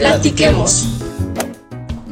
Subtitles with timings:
[0.00, 0.99] Platiquemos.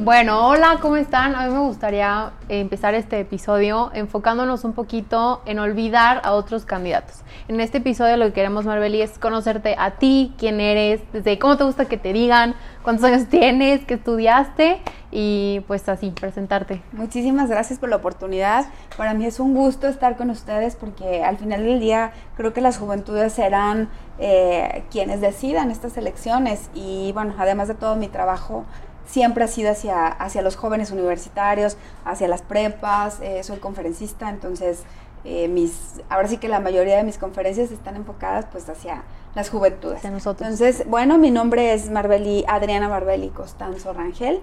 [0.08, 1.34] Bueno, hola, ¿cómo están?
[1.34, 7.16] A mí me gustaría empezar este episodio enfocándonos un poquito en olvidar a otros candidatos.
[7.46, 11.58] En este episodio lo que queremos, Marbeli, es conocerte a ti, quién eres, desde cómo
[11.58, 14.80] te gusta que te digan, cuántos años tienes, qué estudiaste
[15.10, 16.80] y pues así, presentarte.
[16.92, 18.64] Muchísimas gracias por la oportunidad.
[18.96, 22.62] Para mí es un gusto estar con ustedes porque al final del día creo que
[22.62, 28.64] las juventudes serán eh, quienes decidan estas elecciones y bueno, además de todo mi trabajo
[29.08, 34.84] siempre ha sido hacia, hacia los jóvenes universitarios, hacia las prepas, eh, soy conferencista, entonces
[35.24, 39.02] eh, mis, ahora sí que la mayoría de mis conferencias están enfocadas pues hacia
[39.34, 40.04] las juventudes.
[40.04, 40.48] nosotros.
[40.48, 44.40] Entonces, bueno, mi nombre es Marbeli, Adriana Marbeli Costanzo Rangel.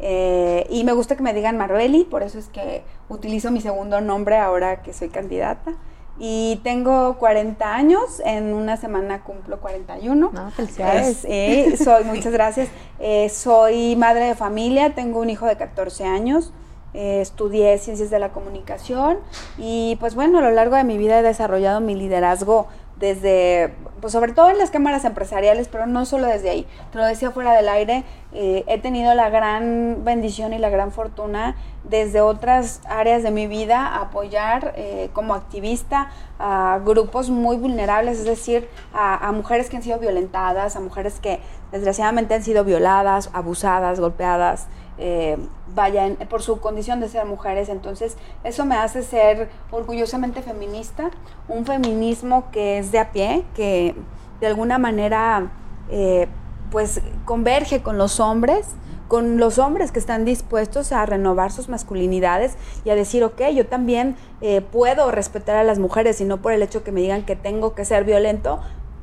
[0.00, 4.00] Eh, y me gusta que me digan Marbeli, por eso es que utilizo mi segundo
[4.00, 5.72] nombre ahora que soy candidata.
[6.20, 10.30] Y tengo 40 años, en una semana cumplo 41.
[10.32, 11.24] No, felicidades.
[11.28, 12.68] Eh, soy, muchas gracias.
[12.98, 16.52] Eh, soy madre de familia, tengo un hijo de 14 años.
[16.94, 19.18] Eh, estudié ciencias de la comunicación
[19.58, 24.12] y pues bueno, a lo largo de mi vida he desarrollado mi liderazgo desde, pues
[24.12, 26.66] sobre todo en las cámaras empresariales, pero no solo desde ahí.
[26.92, 30.92] Te lo decía fuera del aire, eh, he tenido la gran bendición y la gran
[30.92, 38.18] fortuna desde otras áreas de mi vida apoyar eh, como activista a grupos muy vulnerables,
[38.18, 41.40] es decir, a, mujeres que han sido violentadas, a mujeres que
[41.72, 44.66] desgraciadamente han sido violadas, abusadas, golpeadas,
[44.98, 45.38] eh,
[45.74, 47.68] vayan por su condición de ser mujeres.
[47.68, 51.10] Entonces, eso me hace ser orgullosamente feminista,
[51.48, 53.94] un feminismo que es de a pie, que
[54.40, 55.50] de alguna manera
[55.90, 56.28] eh,
[56.70, 58.66] pues converge con los hombres,
[59.08, 63.66] con los hombres que están dispuestos a renovar sus masculinidades y a decir, ok, yo
[63.66, 67.24] también eh, puedo respetar a las mujeres y no por el hecho que me digan
[67.24, 68.60] que tengo que ser violento,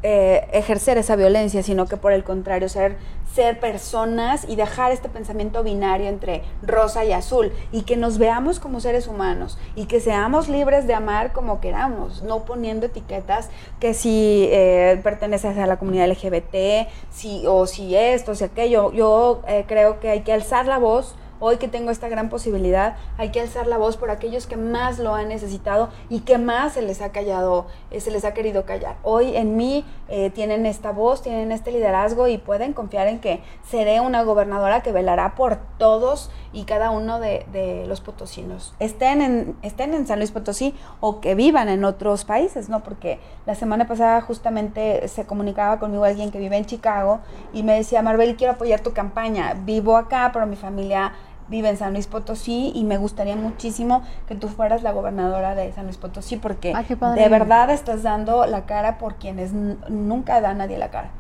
[0.08, 2.96] eh, ejercer esa violencia, sino que por el contrario, ser,
[3.34, 8.60] ser personas y dejar este pensamiento binario entre rosa y azul y que nos veamos
[8.60, 13.50] como seres humanos y que seamos libres de amar como queramos, no poniendo etiquetas
[13.80, 18.92] que si eh, a la comunidad LGBT, si, o si esto, si aquello.
[18.92, 22.96] Yo eh, creo que hay que alzar la voz Hoy que tengo esta gran posibilidad,
[23.18, 26.74] hay que alzar la voz por aquellos que más lo han necesitado y que más
[26.74, 28.96] se les ha callado, eh, se les ha querido callar.
[29.04, 33.42] Hoy en mí eh, tienen esta voz, tienen este liderazgo y pueden confiar en que
[33.64, 37.46] seré una gobernadora que velará por todos y cada uno de,
[37.88, 38.74] los potosinos.
[38.80, 42.82] Estén en, estén en San Luis Potosí o que vivan en otros países, ¿no?
[42.82, 47.20] Porque la semana pasada justamente se comunicaba conmigo alguien que vive en Chicago
[47.54, 49.54] y me decía, Marbel, quiero apoyar tu campaña.
[49.66, 51.14] Vivo acá, pero mi familia
[51.48, 55.72] vive en San Luis Potosí y me gustaría muchísimo que tú fueras la gobernadora de
[55.74, 60.78] San Luis Potosí porque de verdad estás dando la cara por quienes nunca da nadie
[60.78, 61.12] la cara.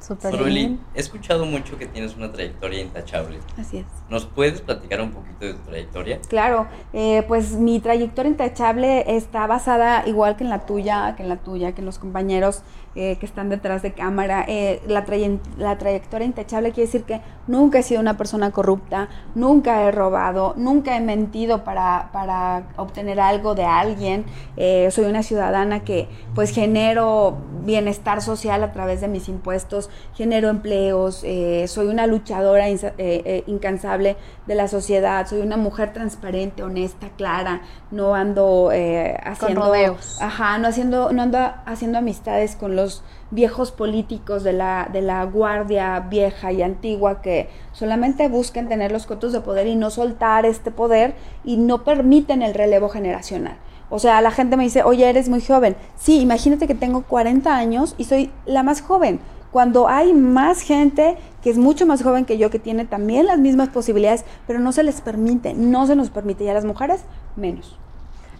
[0.00, 3.38] Super he escuchado mucho que tienes una trayectoria intachable.
[3.58, 3.86] Así es.
[4.08, 6.20] ¿Nos puedes platicar un poquito de tu trayectoria?
[6.28, 11.28] Claro, eh, pues mi trayectoria intachable está basada igual que en la tuya, que en
[11.28, 12.62] la tuya, que en los compañeros
[12.94, 14.44] eh, que están detrás de cámara.
[14.48, 15.04] Eh, la,
[15.58, 20.54] la trayectoria intachable quiere decir que nunca he sido una persona corrupta, nunca he robado,
[20.56, 24.24] nunca he mentido para, para obtener algo de alguien.
[24.90, 31.22] soy una ciudadana que pues genero bienestar social a través de mis impuestos genero empleos,
[31.24, 37.08] eh, soy una luchadora eh, eh, incansable de la sociedad, soy una mujer transparente, honesta,
[37.16, 38.70] clara, no ando
[39.24, 39.96] haciendo...
[40.20, 42.79] Ajá, no, haciendo, no ando haciendo amistades con los
[43.30, 49.06] viejos políticos de la, de la guardia vieja y antigua que solamente buscan tener los
[49.06, 51.14] cotos de poder y no soltar este poder
[51.44, 53.56] y no permiten el relevo generacional.
[53.88, 55.76] O sea, la gente me dice, oye, eres muy joven.
[55.96, 59.20] Sí, imagínate que tengo 40 años y soy la más joven
[59.50, 63.38] cuando hay más gente que es mucho más joven que yo, que tiene también las
[63.38, 67.02] mismas posibilidades, pero no se les permite, no se nos permite, y a las mujeres
[67.36, 67.78] menos.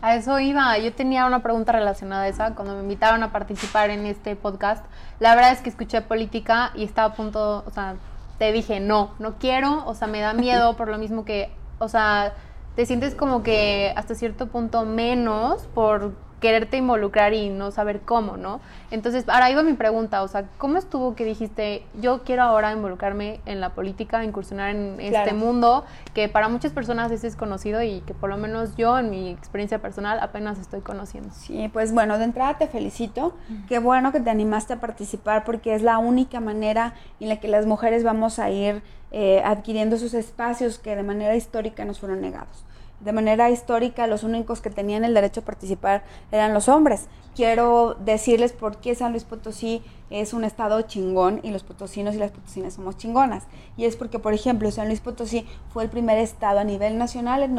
[0.03, 3.91] A eso iba, yo tenía una pregunta relacionada a esa, cuando me invitaron a participar
[3.91, 4.83] en este podcast,
[5.19, 7.97] la verdad es que escuché política y estaba a punto, o sea,
[8.39, 11.89] te dije, no, no quiero, o sea, me da miedo por lo mismo que, o
[11.89, 12.33] sea,
[12.77, 18.37] te sientes como que hasta cierto punto menos por quererte involucrar y no saber cómo,
[18.37, 18.61] ¿no?
[18.91, 23.41] Entonces, ahora iba mi pregunta, o sea, ¿cómo estuvo que dijiste, yo quiero ahora involucrarme
[23.47, 25.85] en la política, incursionar en este mundo
[26.15, 29.79] que para muchas personas es desconocido y que por lo menos yo en mi experiencia
[29.81, 31.31] personal apenas estoy conociendo?
[31.33, 33.35] Sí, pues bueno, de entrada te felicito,
[33.69, 37.49] qué bueno que te animaste a participar porque es la única manera en la que
[37.49, 38.83] las mujeres vamos a ir
[39.13, 42.65] eh, adquiriendo esos espacios que de manera histórica nos fueron negados.
[43.01, 47.09] De manera histórica los únicos que tenían el derecho a participar eran los hombres.
[47.35, 52.19] Quiero decirles por qué San Luis Potosí es un estado chingón y los potosinos y
[52.19, 53.45] las potosinas somos chingonas.
[53.77, 57.43] Y es porque, por ejemplo, San Luis Potosí fue el primer estado a nivel nacional
[57.43, 57.59] en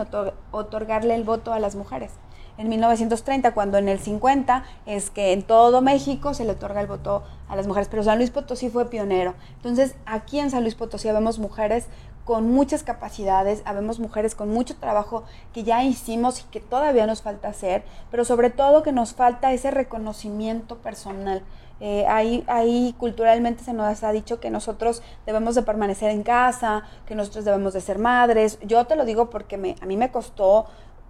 [0.52, 2.12] otorgarle el voto a las mujeres
[2.58, 6.88] en 1930, cuando en el 50 es que en todo México se le otorga el
[6.88, 9.34] voto a las mujeres, pero San Luis Potosí fue pionero.
[9.56, 11.88] Entonces, aquí en San Luis Potosí vemos mujeres
[12.32, 17.22] con muchas capacidades, habemos mujeres con mucho trabajo que ya hicimos y que todavía nos
[17.22, 21.44] falta hacer, pero sobre todo que nos falta ese reconocimiento personal.
[21.82, 26.86] Eh, ahí, ahí culturalmente se nos ha dicho que nosotros debemos de permanecer en casa,
[27.06, 28.60] que nosotros debemos de ser madres.
[28.62, 30.68] Yo te lo digo porque a mí me costó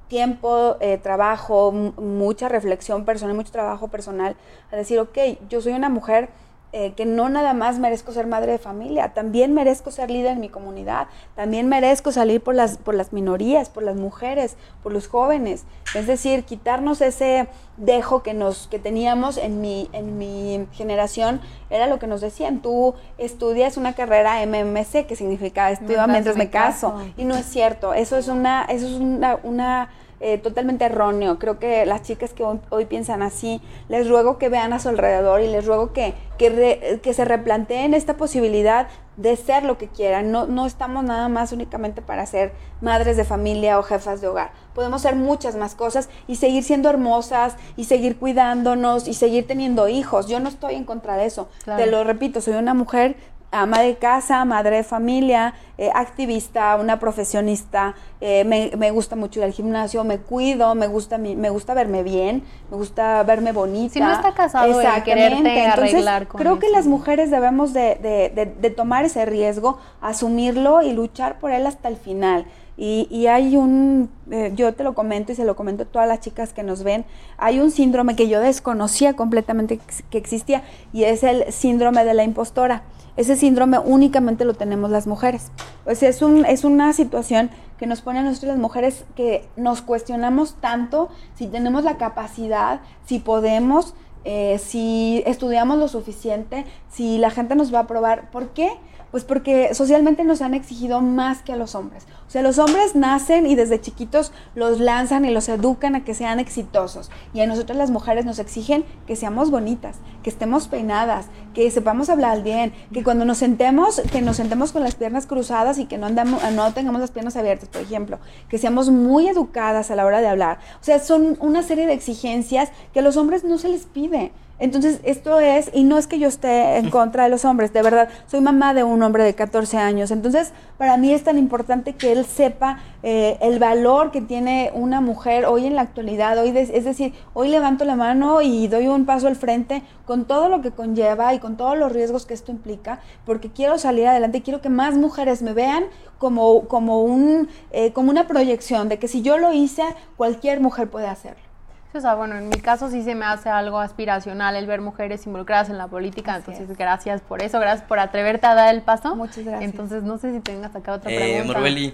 [0.08, 4.36] tiempo, eh, trabajo, mucha reflexión personal, mucho trabajo personal,
[4.72, 5.20] a decir, ok,
[5.50, 6.30] yo soy una mujer
[6.74, 10.40] eh, que no nada más merezco ser madre de familia, también merezco ser líder en
[10.40, 15.08] mi comunidad, también merezco salir por las, por las minorías, por las mujeres, por los
[15.08, 15.66] jóvenes.
[15.96, 21.88] Es decir, quitarnos ese dejo que, nos, que teníamos en mi, en mi generación, era
[21.88, 26.96] lo que nos decían, tú estudias una carrera MMC, que significa estudio mientras me caso.
[27.18, 29.90] Y no es cierto, eso es una, eso es una, una
[30.24, 31.40] eh, totalmente erróneo.
[31.40, 33.60] Creo que las chicas que hoy, piensan así,
[33.90, 37.96] les ruego que vean a su alrededor y les ruego que, que, que, se replanteen
[37.96, 38.88] esta posibilidad
[39.18, 40.32] de ser lo que quieran.
[40.32, 44.52] No, no estamos nada más únicamente para ser madres de familia o jefas de hogar.
[44.76, 49.88] Podemos ser muchas más cosas y seguir siendo hermosas y seguir cuidándonos y seguir teniendo
[49.88, 50.28] hijos.
[50.28, 51.50] Yo no estoy en contra de eso.
[51.66, 53.16] Te lo repito, soy una mujer
[53.52, 59.46] ama de casa, madre de familia, eh, activista, una profesionista, eh, me, gusta mucho ir
[59.46, 63.94] al gimnasio, me cuido, me gusta me gusta verme bien, me gusta verme bonita.
[63.94, 69.06] Si no está casado y quererte arreglar con Creo que las mujeres debemos de, tomar
[69.06, 72.46] ese riesgo, asumirlo y luchar por él hasta el final.
[72.78, 76.20] Y, hay un, eh, yo te lo comento y se lo comento a todas las
[76.20, 77.06] chicas que nos ven,
[77.38, 82.24] hay un síndrome que yo desconocía completamente que existía y es el síndrome de la
[82.24, 82.82] impostora.
[83.18, 85.52] Ese síndrome únicamente lo tenemos las mujeres.
[85.86, 89.82] O es, un, es una situación que nos pone a nosotros las mujeres que nos
[89.82, 97.32] cuestionamos tanto si tenemos la capacidad, si podemos, eh, si estudiamos lo suficiente, si la
[97.32, 98.30] gente nos va a aprobar.
[98.32, 98.72] ¿Por qué?
[99.12, 102.06] Pues porque socialmente nos han exigido más que a los hombres.
[102.28, 106.14] O sea, los hombres nacen y desde chiquitos los lanzan y los educan a que
[106.14, 107.12] sean exitosos.
[107.34, 112.10] Y a nosotros las mujeres nos exigen que seamos bonitas, que estemos peinadas, que sepamos
[112.10, 115.98] hablar bien, que cuando nos sentemos, que nos sentemos con las piernas cruzadas y que
[115.98, 118.20] no, andamos, no tengamos las piernas abiertas, por ejemplo.
[118.48, 120.60] Que seamos muy educadas a la hora de hablar.
[120.80, 124.32] O sea, son una serie de exigencias que a los hombres no se les pide.
[124.62, 127.82] Entonces, esto es, y no es que yo esté en contra de los hombres, de
[127.82, 131.94] verdad, soy mamá de un hombre de 14 años, entonces para mí es tan importante
[131.94, 136.56] que él sepa eh, el valor que tiene una mujer hoy en la actualidad, hoy
[136.56, 140.62] es decir, hoy levanto la mano y doy un paso al frente con todo lo
[140.62, 144.42] que conlleva y con todos los riesgos que esto implica, porque quiero salir adelante y
[144.42, 145.86] quiero que más mujeres me vean
[146.20, 149.82] como, como, un, eh, como una proyección de que si yo lo hice,
[150.18, 151.51] cualquier mujer puede hacerlo.
[151.94, 155.26] O sea, bueno, en mi caso sí se me hace algo aspiracional el ver mujeres
[155.26, 159.16] involucradas en la política, entonces gracias por eso, gracias por atreverte a dar el paso.
[159.16, 159.70] Muchas gracias.
[159.70, 161.54] Entonces, no sé si tengas acá otra eh, pregunta.
[161.54, 161.94] Morbeli,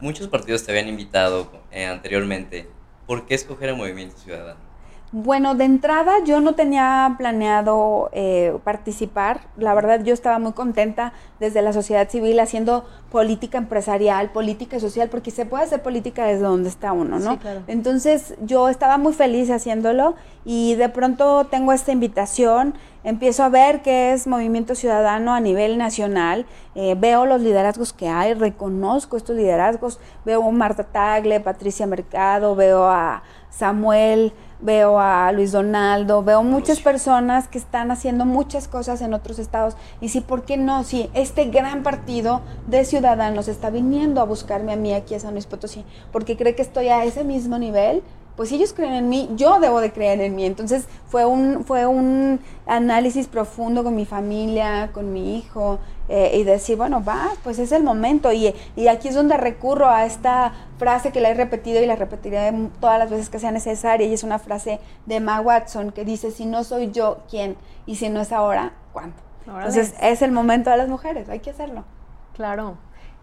[0.00, 2.68] muchos partidos te habían invitado eh, anteriormente.
[3.06, 4.65] ¿Por qué escoger el Movimiento Ciudadano?
[5.12, 9.42] Bueno, de entrada yo no tenía planeado eh, participar.
[9.56, 15.08] La verdad yo estaba muy contenta desde la sociedad civil haciendo política empresarial, política social,
[15.08, 17.38] porque se puede hacer política desde donde está uno, ¿no?
[17.68, 23.82] Entonces yo estaba muy feliz haciéndolo y de pronto tengo esta invitación, empiezo a ver
[23.82, 29.36] qué es movimiento ciudadano a nivel nacional, eh, veo los liderazgos que hay, reconozco estos
[29.36, 33.22] liderazgos, veo a Marta Tagle, Patricia Mercado, veo a
[33.56, 39.38] Samuel veo a Luis Donaldo, veo muchas personas que están haciendo muchas cosas en otros
[39.38, 39.76] estados.
[40.00, 40.84] Y sí, ¿por qué no?
[40.84, 45.32] Si este gran partido de ciudadanos está viniendo a buscarme a mí aquí a San
[45.32, 48.02] Luis Potosí, porque cree que estoy a ese mismo nivel,
[48.36, 50.44] pues si ellos creen en mí, yo debo de creer en mí.
[50.44, 55.78] Entonces fue un, fue un análisis profundo con mi familia, con mi hijo,
[56.08, 58.32] eh, y decir, bueno, va, pues es el momento.
[58.32, 61.96] Y, y, aquí es donde recurro a esta frase que la he repetido y la
[61.96, 66.04] repetiré todas las veces que sea necesaria, y es una frase de Ma Watson que
[66.04, 67.56] dice, si no soy yo, ¿quién?
[67.86, 69.16] Y si no es ahora, ¿cuándo?
[69.46, 71.84] Entonces es el momento de las mujeres, hay que hacerlo.
[72.34, 72.76] Claro.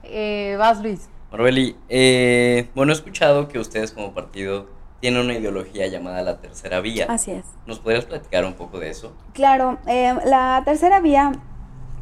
[0.03, 1.09] Eh, vas, Luis.
[1.31, 4.67] Marbeli, eh, bueno, he escuchado que ustedes como partido
[5.03, 7.07] tiene una ideología llamada la tercera vía.
[7.09, 7.43] Así es.
[7.65, 9.11] ¿Nos podrías platicar un poco de eso?
[9.33, 11.33] Claro, eh, la tercera vía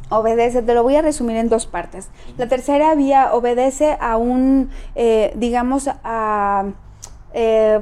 [0.08, 2.10] obedece, te lo voy a resumir en dos partes.
[2.38, 6.66] La tercera vía obedece a un, eh, digamos, a,
[7.34, 7.80] eh,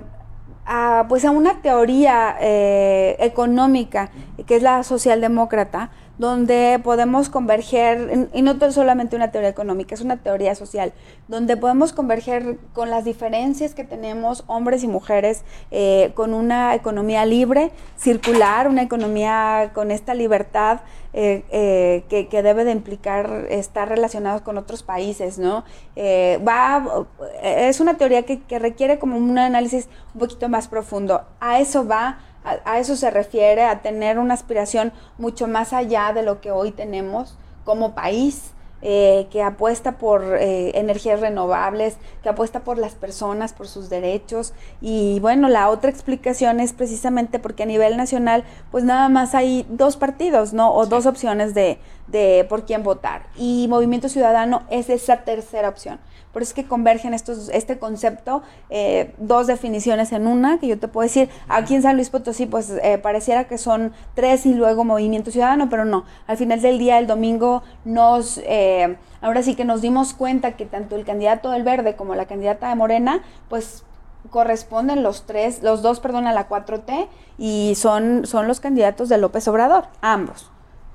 [0.64, 4.10] a, pues a una teoría eh, económica
[4.46, 10.18] que es la socialdemócrata, donde podemos converger, y no solamente una teoría económica, es una
[10.18, 10.92] teoría social,
[11.28, 17.24] donde podemos converger con las diferencias que tenemos hombres y mujeres, eh, con una economía
[17.24, 20.80] libre, circular, una economía con esta libertad
[21.14, 25.64] eh, eh, que, debe de implicar estar relacionados con otros países, ¿no?
[25.96, 27.06] va,
[27.42, 31.22] es una teoría que, que requiere como un análisis un poquito más profundo.
[31.40, 36.22] A eso va a, eso se refiere, a tener una aspiración mucho más allá de
[36.22, 38.52] lo que hoy tenemos como país.
[38.82, 44.54] Eh, que apuesta por eh, energías renovables, que apuesta por las personas, por sus derechos.
[44.80, 49.66] Y bueno, la otra explicación es precisamente porque a nivel nacional, pues nada más hay
[49.68, 50.72] dos partidos, ¿no?
[50.72, 51.78] O dos opciones de,
[52.10, 53.26] de por quién votar.
[53.36, 55.98] Y Movimiento Ciudadano es esa tercera opción.
[56.32, 60.78] Por eso es que convergen estos, este concepto, eh, dos definiciones en una, que yo
[60.78, 64.54] te puedo decir, aquí en San Luis Potosí, pues eh, pareciera que son tres y
[64.54, 66.04] luego Movimiento Ciudadano, pero no.
[66.26, 70.66] Al final del día, el domingo, nos, eh, ahora sí que nos dimos cuenta que
[70.66, 73.84] tanto el candidato del Verde como la candidata de Morena, pues
[74.30, 79.18] corresponden los tres, los dos, perdón, a la 4T y son, son los candidatos de
[79.18, 80.50] López Obrador, ambos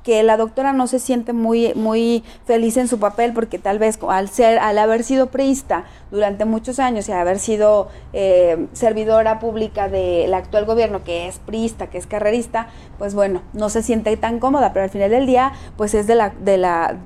[0.06, 3.98] que la doctora no se siente muy, muy feliz en su papel porque tal vez
[4.08, 9.90] al, ser, al haber sido priista durante muchos años y haber sido eh, servidora pública
[9.90, 12.68] del actual gobierno, que es priista, que es carrerista,
[13.00, 16.14] pues bueno, no se siente tan cómoda, pero al final del día, pues es de
[16.14, 16.98] la, de la,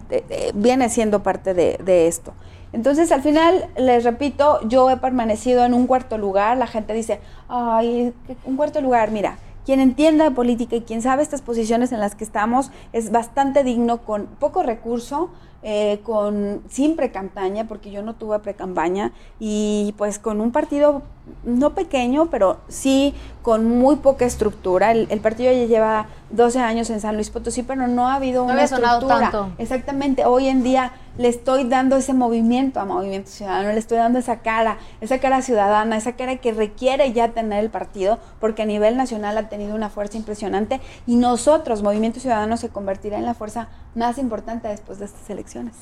[0.53, 2.33] viene siendo parte de, de esto.
[2.71, 6.57] Entonces, al final, les repito, yo he permanecido en un cuarto lugar.
[6.57, 8.13] La gente dice, ay,
[8.45, 9.39] un cuarto lugar, mira,
[9.69, 13.63] quien entienda de política y quien sabe estas posiciones en las que estamos es bastante
[13.63, 15.29] digno con poco recurso,
[15.61, 21.03] eh, con sin pre-campaña, porque yo no tuve pre-campaña, y pues con un partido
[21.43, 24.91] no pequeño, pero sí con muy poca estructura.
[24.91, 28.63] El, partido ya lleva 12 años en San Luis Potosí, pero no ha habido una
[28.63, 29.31] estructura.
[29.31, 29.49] Tanto.
[29.57, 34.19] Exactamente, hoy en día le estoy dando ese movimiento a Movimiento Ciudadano, le estoy dando
[34.19, 38.65] esa cara, esa cara ciudadana, esa cara que requiere ya tener el partido, porque a
[38.65, 43.33] nivel nacional ha tenido una fuerza impresionante y nosotros, Movimiento Ciudadano, se convertirá en la
[43.33, 45.75] fuerza más importante después de estas elecciones.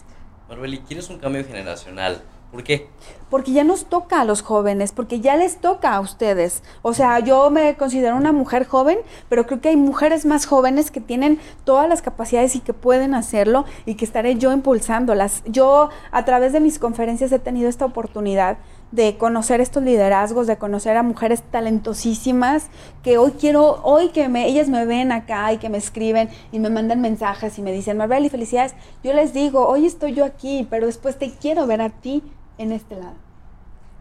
[0.49, 2.21] Marbeli, ¿quieres un cambio generacional?
[2.57, 2.87] ¿Por qué?
[3.29, 6.63] Porque ya nos toca a los jóvenes, porque ya les toca a ustedes.
[6.81, 8.97] O sea, yo me considero una mujer joven,
[9.29, 13.13] pero creo que hay mujeres más jóvenes que tienen todas las capacidades y que pueden
[13.13, 15.43] hacerlo y que estaré yo impulsándolas.
[15.45, 18.57] Yo a través de mis conferencias he tenido esta oportunidad
[18.91, 22.69] de conocer estos liderazgos, de conocer a mujeres talentosísimas
[23.03, 26.59] que hoy quiero, hoy que me, ellas me ven acá y que me escriben y
[26.59, 28.73] me mandan mensajes y me dicen, Marbeli, felicidades,
[29.03, 32.23] yo les digo, hoy estoy yo aquí, pero después te quiero ver a ti
[32.57, 33.15] en este lado.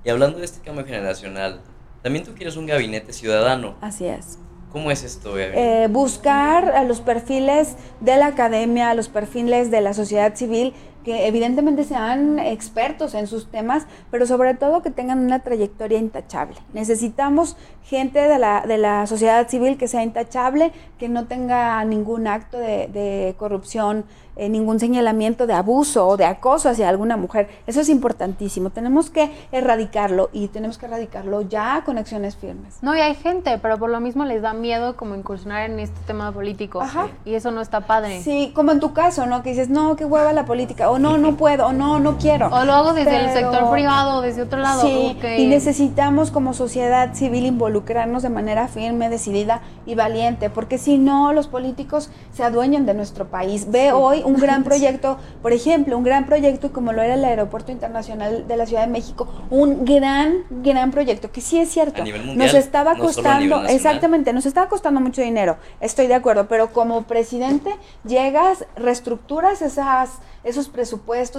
[0.04, 1.60] Y hablando de este cambio generacional,
[2.02, 3.74] también tú quieres un gabinete ciudadano.
[3.80, 4.38] Así es.
[4.70, 5.38] ¿Cómo es esto?
[5.38, 10.74] Eh, buscar a los perfiles de la academia, a los perfiles de la sociedad civil
[11.06, 16.56] que evidentemente sean expertos en sus temas, pero sobre todo que tengan una trayectoria intachable.
[16.72, 22.26] Necesitamos gente de la, de la sociedad civil que sea intachable, que no tenga ningún
[22.26, 24.04] acto de, de corrupción,
[24.38, 27.48] eh, ningún señalamiento de abuso o de acoso hacia alguna mujer.
[27.66, 28.68] Eso es importantísimo.
[28.68, 32.76] Tenemos que erradicarlo y tenemos que erradicarlo ya con acciones firmes.
[32.82, 35.98] No, y hay gente, pero por lo mismo les da miedo como incursionar en este
[36.06, 36.82] tema político.
[36.82, 37.08] Ajá.
[37.24, 38.20] Y eso no está padre.
[38.20, 39.42] Sí, como en tu caso, ¿no?
[39.42, 42.48] Que dices, no, qué hueva la política, o no, no puedo, o no, no quiero.
[42.48, 44.80] O lo hago desde el sector privado, desde otro lado.
[44.80, 50.96] Sí, y necesitamos como sociedad civil involucrarnos de manera firme, decidida y valiente, porque si
[50.96, 53.70] no, los políticos se adueñan de nuestro país.
[53.70, 57.72] Ve hoy un gran proyecto, por ejemplo, un gran proyecto como lo era el Aeropuerto
[57.72, 62.02] Internacional de la Ciudad de México, un gran, gran proyecto, que sí es cierto,
[62.36, 67.70] nos estaba costando, exactamente, nos estaba costando mucho dinero, estoy de acuerdo, pero como presidente
[68.04, 70.85] llegas, reestructuras esas esos presupuestos,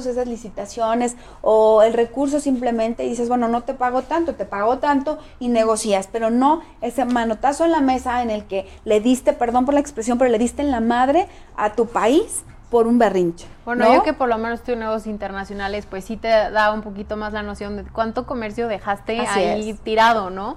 [0.06, 4.78] esas licitaciones o el recurso simplemente y dices, bueno, no te pago tanto, te pago
[4.78, 9.34] tanto y negocias, pero no ese manotazo en la mesa en el que le diste,
[9.34, 13.00] perdón por la expresión, pero le diste en la madre a tu país por un
[13.00, 13.48] berrinche.
[13.66, 16.82] Bueno, yo que por lo menos estoy en negocios internacionales, pues sí te da un
[16.82, 20.56] poquito más la noción de cuánto comercio dejaste ahí tirado, ¿no?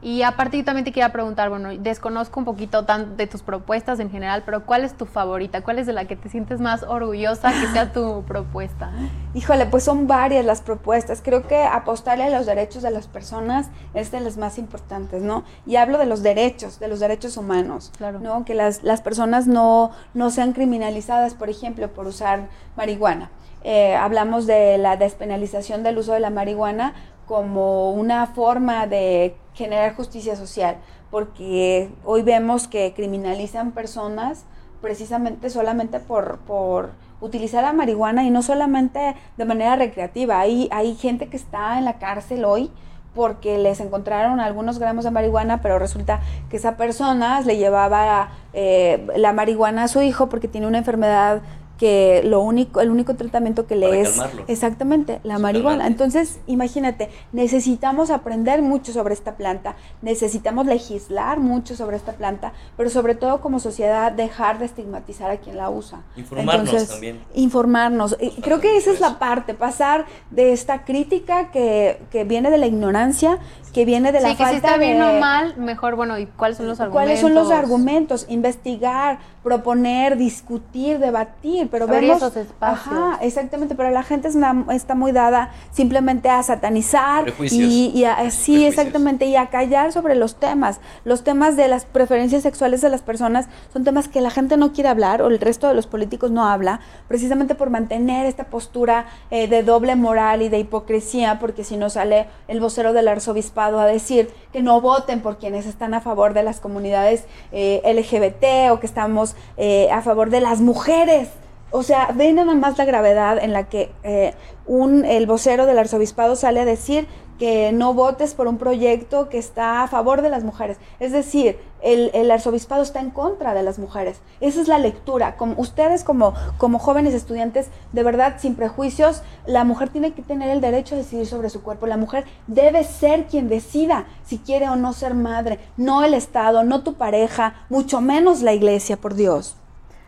[0.00, 3.98] Y aparte yo también te quería preguntar, bueno, desconozco un poquito tan de tus propuestas
[3.98, 5.62] en general, pero ¿cuál es tu favorita?
[5.62, 8.92] ¿Cuál es de la que te sientes más orgullosa que sea tu propuesta?
[9.34, 11.20] Híjole, pues son varias las propuestas.
[11.20, 15.42] Creo que apostarle a los derechos de las personas es de las más importantes, ¿no?
[15.66, 18.20] Y hablo de los derechos, de los derechos humanos, Claro.
[18.20, 18.44] ¿no?
[18.44, 23.30] Que las, las personas no, no sean criminalizadas, por ejemplo, por usar marihuana.
[23.64, 26.94] Eh, hablamos de la despenalización del uso de la marihuana
[27.28, 30.78] como una forma de generar justicia social,
[31.10, 34.44] porque hoy vemos que criminalizan personas
[34.80, 40.40] precisamente solamente por, por utilizar la marihuana y no solamente de manera recreativa.
[40.40, 42.70] Hay, hay gente que está en la cárcel hoy
[43.14, 49.06] porque les encontraron algunos gramos de marihuana, pero resulta que esa persona le llevaba eh,
[49.16, 51.42] la marihuana a su hijo porque tiene una enfermedad
[51.78, 54.44] que lo único, el único tratamiento que le Para es calmarlo.
[54.48, 55.84] exactamente la Es marihuana.
[55.84, 55.92] calmante.
[55.92, 62.90] Entonces, imagínate, necesitamos aprender mucho sobre esta planta, necesitamos legislar mucho sobre esta planta, pero
[62.90, 66.00] sobre todo como sociedad dejar de estigmatizar a quien la usa.
[66.16, 67.20] Informarnos también.
[67.34, 68.16] Informarnos.
[68.20, 72.50] Y falta creo que esa es la parte, pasar de esta crítica que, que viene
[72.50, 73.38] de la ignorancia,
[73.72, 76.18] que viene de la sí, que falta si está bien de- o mal, mejor, bueno,
[76.18, 77.04] ¿y cuáles son los argumentos?
[77.06, 78.26] ¿Cuáles son los argumentos?
[78.28, 82.88] Investigar, proponer, discutir, debatir, pero Abrir vemos esos espacios.
[82.96, 87.70] Ajá, exactamente, pero la gente es una- está muy dada simplemente a satanizar Prejuicios.
[87.70, 88.68] y, y a- sí, Prejuicios.
[88.78, 90.80] exactamente, y a callar sobre los temas.
[91.04, 94.72] Los temas de las preferencias sexuales de las personas son temas que la gente no
[94.72, 99.06] quiere hablar o el resto de los políticos no habla, precisamente por mantener esta postura
[99.30, 103.78] eh, de doble moral y de hipocresía, porque si no sale el vocero del arzobispado
[103.80, 108.70] a decir que no voten por quienes están a favor de las comunidades eh, LGBT
[108.72, 111.28] o que estamos eh, a favor de las mujeres.
[111.70, 114.34] O sea, ve nada más la gravedad en la que eh,
[114.66, 117.06] un, el vocero del arzobispado sale a decir
[117.38, 120.78] que no votes por un proyecto que está a favor de las mujeres.
[120.98, 124.20] Es decir, el, el arzobispado está en contra de las mujeres.
[124.40, 125.36] Esa es la lectura.
[125.36, 130.48] Como ustedes como, como jóvenes estudiantes, de verdad, sin prejuicios, la mujer tiene que tener
[130.50, 131.86] el derecho a decidir sobre su cuerpo.
[131.86, 136.64] La mujer debe ser quien decida si quiere o no ser madre, no el Estado,
[136.64, 139.56] no tu pareja, mucho menos la iglesia, por Dios.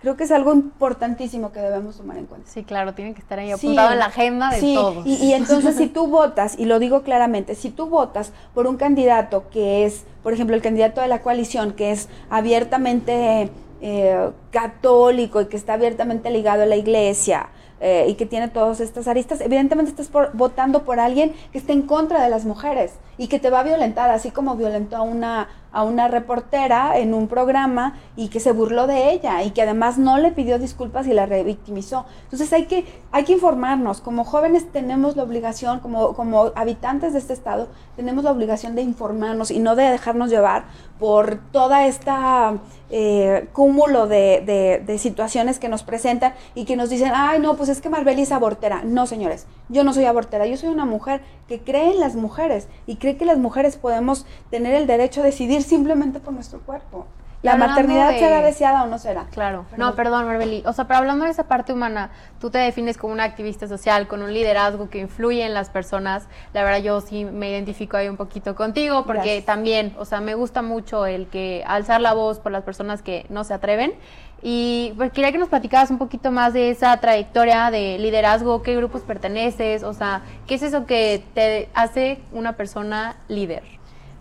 [0.03, 2.51] Creo que es algo importantísimo que debemos tomar en cuenta.
[2.51, 3.53] Sí, claro, tiene que estar ahí Sí.
[3.53, 5.07] apuntado en la agenda de Sí, todos.
[5.07, 8.77] Y, y entonces si tú votas, y lo digo claramente, si tú votas por un
[8.77, 13.51] candidato que es, por ejemplo, el candidato de la coalición, que es abiertamente
[13.83, 17.49] eh, católico y que está abiertamente ligado a la iglesia,
[17.83, 21.73] eh, y que tiene todas estas aristas, evidentemente estás por- votando por alguien que está
[21.73, 25.03] en contra de las mujeres y que te va a violentar, así como violentó a
[25.03, 29.61] una, a una reportera en un programa y que se burló de ella y que
[29.61, 32.07] además no le pidió disculpas y la revictimizó.
[32.25, 37.19] Entonces hay que, hay que informarnos, como jóvenes tenemos la obligación, como, como habitantes de
[37.19, 40.65] este estado, tenemos la obligación de informarnos y no de dejarnos llevar
[40.99, 42.55] por toda esta
[42.89, 47.55] eh, cúmulo de, de- de situaciones que nos presentan y que nos dicen, ay no,
[47.59, 48.81] pues es que Marbeli es abortera.
[48.83, 52.69] No, señores, yo no soy abortera, yo soy una mujer que cree en las mujeres
[52.87, 57.07] y cree que las mujeres podemos tener el derecho a decidir simplemente por nuestro cuerpo.
[57.43, 59.25] La hablando maternidad de- será deseada o no será.
[59.31, 59.65] Claro.
[59.79, 60.63] No, perdón, Marbeli.
[60.67, 64.07] O sea, pero hablando de esa parte humana, tú te defines como una activista social,
[64.09, 66.29] con un liderazgo que influye en las personas.
[66.53, 69.45] La verdad, yo sí me identifico ahí un poquito contigo, porque Gracias.
[69.47, 73.25] también, o sea, me gusta mucho el que alzar la voz por las personas que
[73.31, 73.95] no se atreven.
[74.43, 78.75] Y pues quería que nos platicaras un poquito más de esa trayectoria de liderazgo, qué
[78.75, 83.63] grupos perteneces, o sea, qué es eso que te hace una persona líder.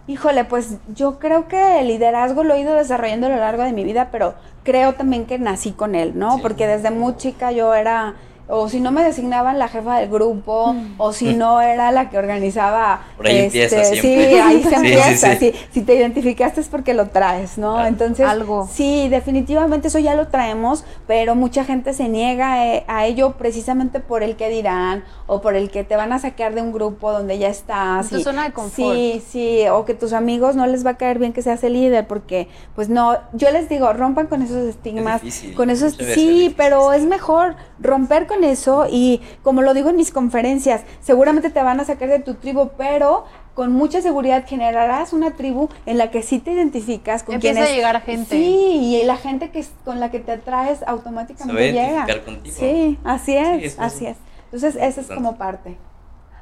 [0.09, 3.73] Híjole, pues yo creo que el liderazgo lo he ido desarrollando a lo largo de
[3.73, 6.37] mi vida, pero creo también que nací con él, ¿no?
[6.37, 6.41] Sí.
[6.41, 8.15] Porque desde muy chica yo era,
[8.49, 12.17] o si no me designaban la jefa del grupo, o si no era la que
[12.17, 13.01] organizaba.
[13.03, 15.31] este, Por ahí empieza Sí, ahí se Sí, sí, empieza.
[15.35, 15.38] sí.
[15.39, 15.53] sí.
[15.71, 17.73] Si te identificaste es porque lo traes, ¿no?
[17.73, 17.88] Claro.
[17.88, 18.67] Entonces, Algo.
[18.71, 23.99] sí, definitivamente eso ya lo traemos, pero mucha gente se niega eh, a ello precisamente
[23.99, 27.12] por el que dirán o por el que te van a sacar de un grupo
[27.12, 28.09] donde ya estás.
[28.09, 28.95] Tu y- zona de confort.
[28.95, 31.73] Sí, sí, o que tus amigos no les va a caer bien que seas el
[31.73, 35.97] líder, porque, pues no, yo les digo, rompan con esos estigmas, difícil, con esos, sí,
[36.01, 36.97] es difícil, pero sí.
[36.97, 41.79] es mejor romper con eso y, como lo digo en mis conferencias, seguramente te van
[41.79, 46.21] a sacar de tu tribu, pero con mucha seguridad generarás una tribu en la que
[46.21, 48.29] sí te identificas con Empieza quienes a llegar gente.
[48.35, 52.05] Sí, y la gente que es- con la que te atraes automáticamente llega.
[52.23, 52.55] contigo.
[52.57, 54.17] Sí, así es, así es.
[54.45, 55.77] Entonces, esa es como parte.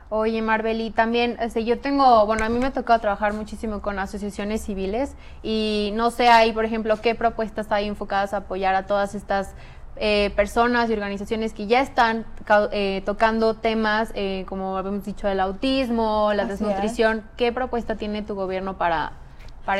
[0.10, 4.00] Oye, Marbeli, también, este, yo tengo, bueno, a mí me ha tocado trabajar muchísimo con
[4.00, 5.12] asociaciones civiles
[5.44, 9.50] y no sé ahí, por ejemplo, qué propuestas hay enfocadas a apoyar a todas estas
[10.00, 12.26] eh, personas y organizaciones que ya están
[12.72, 17.24] eh, tocando temas eh, como habíamos dicho el autismo, la desnutrición.
[17.38, 19.14] ¿Qué propuesta tiene tu gobierno para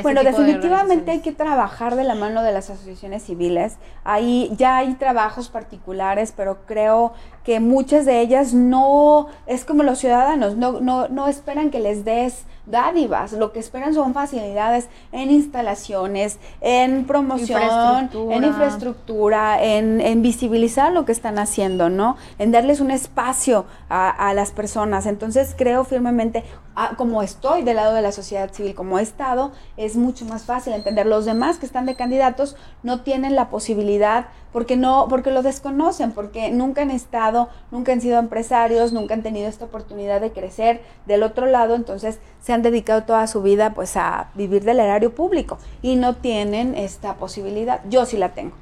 [0.04, 3.78] bueno, definitivamente hay que trabajar de la mano de las asociaciones civiles.
[4.04, 7.14] Ahí ya hay trabajos particulares, pero creo
[7.48, 12.04] que muchas de ellas no, es como los ciudadanos, no, no, no esperan que les
[12.04, 20.92] des dádivas, lo que esperan son facilidades en instalaciones, en promoción, en infraestructura, en, visibilizar
[20.92, 22.18] lo que están haciendo, ¿no?
[22.38, 25.06] En darles un espacio a, las personas.
[25.06, 26.44] Entonces creo firmemente,
[26.76, 30.44] ah, como estoy del lado de la sociedad civil, como he estado, es mucho más
[30.44, 31.06] fácil entender.
[31.06, 36.14] Los demás que están de candidatos no tienen la posibilidad porque no, porque lo desconocen,
[36.14, 37.37] porque nunca han estado,
[37.72, 42.20] nunca han sido empresarios, nunca han tenido esta oportunidad de crecer del otro lado, entonces
[42.42, 46.76] se han dedicado toda su vida pues a vivir del erario público y no tienen
[46.76, 47.82] esta posibilidad.
[47.90, 48.56] Yo sí la tengo.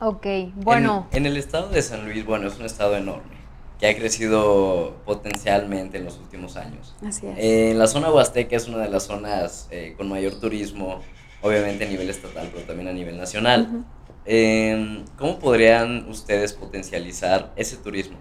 [0.00, 1.08] Ok, bueno.
[1.10, 3.38] En, el estado de San Luis, bueno, es un estado enorme
[3.80, 6.94] que ha crecido potencialmente en los últimos años.
[7.06, 7.36] Así es.
[7.38, 11.00] en la zona huasteca es una de las zonas eh, con mayor turismo,
[11.42, 13.84] obviamente a nivel estatal, pero también a nivel nacional.
[14.24, 18.18] Em, ¿Cómo podrían ustedes potencializar ese turismo?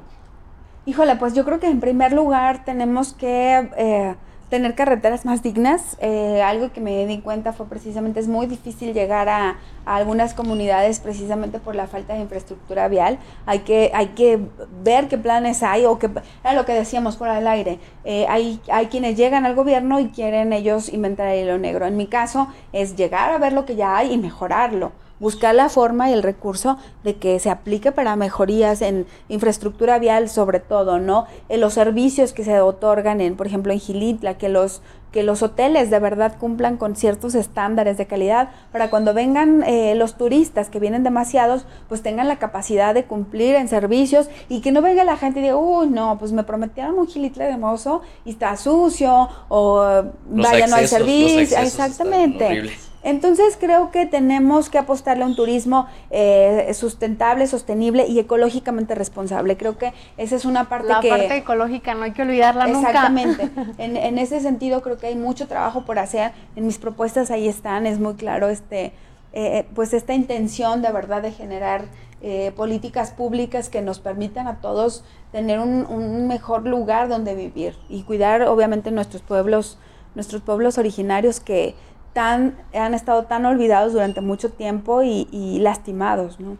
[0.86, 4.16] Híjole, pues yo creo que en primer lugar tenemos que eh,
[4.50, 5.98] tener carreteras más dignas.
[6.00, 11.00] Eh, algo que me di cuenta fue precisamente, es muy difícil llegar a, algunas comunidades
[11.00, 13.20] precisamente por la falta de infraestructura vial.
[13.46, 14.40] Hay que, hay que
[14.84, 16.10] ver qué planes hay o que,
[16.44, 17.80] era lo que decíamos por el aire.
[18.04, 21.86] Eh, hay, hay quienes llegan al gobierno y quieren ellos inventar el hilo negro.
[21.86, 25.70] En mi caso es llegar a ver lo que ya hay y mejorarlo buscar la
[25.70, 31.00] forma y el recurso de que se aplique para mejorías en infraestructura vial sobre todo,
[31.00, 31.26] ¿no?
[31.50, 35.42] En los servicios que se otorgan en, por ejemplo, en Gilitla, que los que los
[35.42, 40.70] hoteles de verdad cumplan con ciertos estándares de calidad para cuando vengan eh, los turistas
[40.70, 45.04] que vienen demasiados, pues tengan la capacidad de cumplir en servicios y que no venga
[45.04, 48.56] la gente y diga, uy, no, pues me prometieron un Gilitla de mozo y está
[48.58, 51.58] sucio o vaya, no hay servicio.
[51.58, 52.78] Exactamente.
[53.04, 59.58] Entonces creo que tenemos que apostarle a un turismo eh, sustentable, sostenible y ecológicamente responsable.
[59.58, 61.10] Creo que esa es una parte La que...
[61.10, 62.90] La parte ecológica no hay que olvidarla nunca.
[62.90, 63.50] Exactamente.
[63.78, 66.32] En, en, ese sentido creo que hay mucho trabajo por hacer.
[66.56, 68.94] En mis propuestas ahí están, es muy claro este,
[69.34, 71.86] eh, pues esta intención de verdad de generar
[72.22, 77.76] eh, políticas públicas que nos permitan a todos tener un, un mejor lugar donde vivir
[77.90, 79.78] y cuidar obviamente nuestros pueblos,
[80.16, 81.76] nuestros pueblos originarios que
[82.18, 86.58] han estado tan olvidados durante mucho tiempo y, lastimados, ¿no?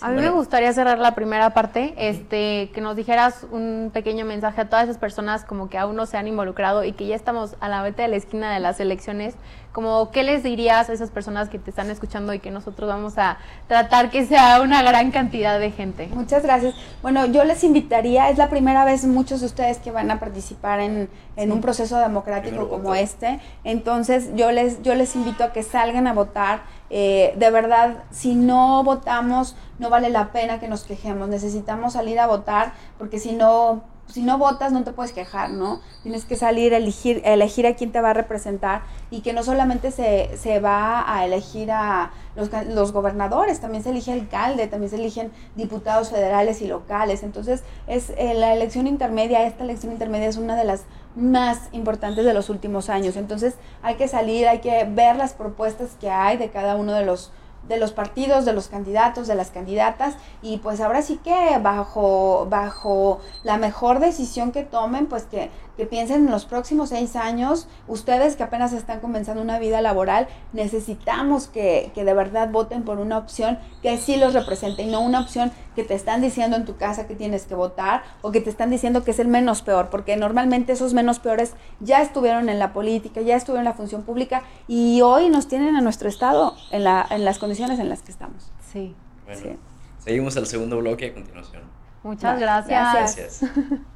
[0.00, 4.62] A mí me gustaría cerrar la primera parte, este, que nos dijeras un pequeño mensaje
[4.62, 7.56] a todas esas personas como que aún no se han involucrado y que ya estamos
[7.60, 9.34] a la vete de la esquina de las elecciones
[9.74, 13.18] como, ¿qué les dirías a esas personas que te están escuchando y que nosotros vamos
[13.18, 16.08] a tratar que sea una gran cantidad de gente?
[16.14, 16.76] Muchas gracias.
[17.02, 20.78] Bueno, yo les invitaría, es la primera vez muchos de ustedes que van a participar
[20.78, 26.06] en, un proceso democrático como este, entonces yo les, yo les invito a que salgan
[26.06, 26.62] a votar.
[26.96, 31.28] Eh, de verdad, si no votamos, no vale la pena que nos quejemos.
[31.28, 35.80] Necesitamos salir a votar porque si no si no votas no te puedes quejar, ¿no?
[36.02, 39.42] Tienes que salir a elegir, elegir a quién te va a representar y que no
[39.42, 44.90] solamente se, se va a elegir a los, los, gobernadores, también se elige alcalde, también
[44.90, 47.22] se eligen diputados federales y locales.
[47.22, 50.84] Entonces, es eh, la elección intermedia, esta elección intermedia es una de las
[51.16, 53.16] más importantes de los últimos años.
[53.16, 57.04] Entonces, hay que salir, hay que ver las propuestas que hay de cada uno de
[57.04, 57.32] los
[57.68, 62.46] de los partidos, de los candidatos, de las candidatas y pues ahora sí que bajo,
[62.50, 67.66] bajo la mejor decisión que tomen, pues que que piensen en los próximos seis años,
[67.88, 72.98] ustedes que apenas están comenzando una vida laboral, necesitamos que, que, de verdad voten por
[72.98, 76.64] una opción que sí los represente y no una opción que te están diciendo en
[76.64, 79.62] tu casa que tienes que votar o que te están diciendo que es el menos
[79.62, 83.76] peor, porque normalmente esos menos peores ya estuvieron en la política, ya estuvieron en la
[83.76, 87.88] función pública y hoy nos tienen a nuestro Estado en, la, en las condiciones en
[87.88, 88.52] las que estamos.
[88.72, 88.94] Sí.
[89.24, 89.58] Bueno,
[89.98, 91.62] Seguimos al segundo bloque a continuación.
[92.02, 93.16] Muchas gracias.
[93.16, 93.40] Gracias.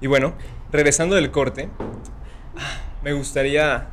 [0.00, 0.34] Y bueno,
[0.70, 1.70] regresando del corte,
[3.02, 3.88] me gustaría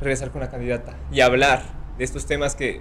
[0.00, 1.62] regresar con la candidata y hablar
[1.96, 2.80] de estos temas que,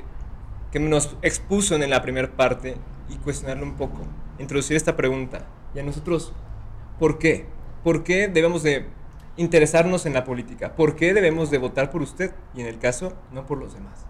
[0.71, 2.77] que nos expuso en la primera parte
[3.09, 3.99] y cuestionarlo un poco.
[4.39, 5.45] Introducir esta pregunta.
[5.75, 6.33] Y a nosotros,
[6.97, 7.45] ¿por qué?
[7.83, 8.87] ¿Por qué debemos de
[9.35, 10.73] interesarnos en la política?
[10.75, 12.33] ¿Por qué debemos de votar por usted?
[12.55, 14.05] Y en el caso, no por los demás.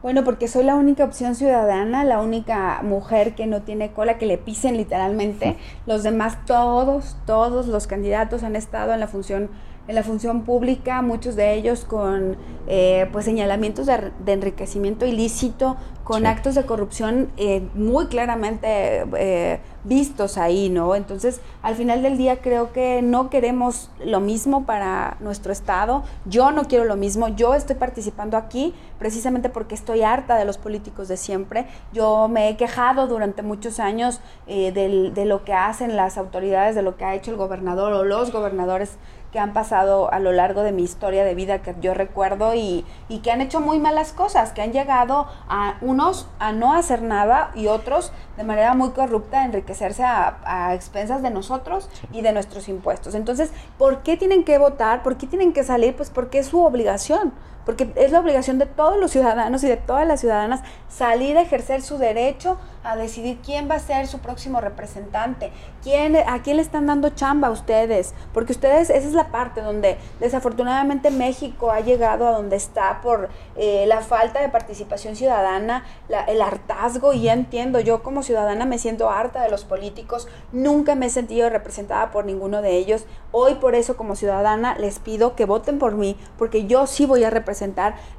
[0.00, 4.26] Bueno, porque soy la única opción ciudadana, la única mujer que no tiene cola, que
[4.26, 5.56] le pisen literalmente.
[5.86, 9.50] Los demás, todos, todos los candidatos han estado en la función,
[9.88, 16.26] en la función pública, muchos de ellos con eh, pues señalamientos de, enriquecimiento ilícito, con
[16.26, 20.94] actos de corrupción eh, muy claramente eh, vistos ahí, ¿no?
[20.94, 26.02] Entonces, al final del día creo que no queremos lo mismo para nuestro Estado.
[26.26, 27.28] Yo no quiero lo mismo.
[27.28, 31.66] Yo estoy participando aquí precisamente porque estoy harta de los políticos de siempre.
[31.92, 36.82] Yo me he quejado durante muchos años eh, de lo que hacen las autoridades, de
[36.82, 38.96] lo que ha hecho el gobernador o los gobernadores
[39.32, 42.84] que han pasado a lo largo de mi historia de vida que yo recuerdo y,
[43.08, 47.02] y, que han hecho muy malas cosas, que han llegado a unos a no hacer
[47.02, 52.22] nada y otros de manera muy corrupta a enriquecerse a, a expensas de nosotros y
[52.22, 53.14] de nuestros impuestos.
[53.14, 55.02] Entonces, ¿por qué tienen que votar?
[55.02, 55.94] ¿Por qué tienen que salir?
[55.94, 57.32] Pues porque es su obligación
[57.68, 61.42] porque es la obligación de todos los ciudadanos y de todas las ciudadanas salir a
[61.42, 65.52] ejercer su derecho a decidir quién va a ser su próximo representante,
[65.82, 69.60] quién, a quién le están dando chamba a ustedes, porque ustedes, esa es la parte
[69.60, 75.84] donde desafortunadamente México ha llegado a donde está por eh, la falta de participación ciudadana,
[76.28, 80.94] el hartazgo, y ya entiendo, yo como ciudadana me siento harta de los políticos, nunca
[80.94, 85.36] me he sentido representada por ninguno de ellos, hoy por eso como ciudadana les pido
[85.36, 87.57] que voten por mí, porque yo sí voy a representar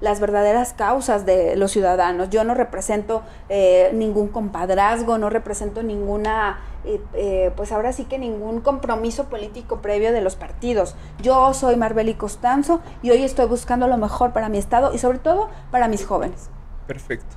[0.02, 2.30] las verdaderas causas de los ciudadanos.
[2.30, 8.18] Yo no represento eh, ningún compadrazgo, no represento ninguna, eh, eh, pues ahora sí que
[8.18, 10.96] ningún compromiso político previo de los partidos.
[11.22, 15.20] Yo soy Marbeli Costanzo y hoy estoy buscando lo mejor para mi estado y sobre
[15.20, 16.50] todo para mis jóvenes.
[16.88, 17.36] Perfecto.